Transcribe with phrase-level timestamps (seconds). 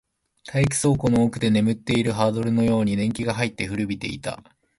[0.45, 4.41] 体育倉庫の奥で眠っているハードルのように年季が入って、古びていた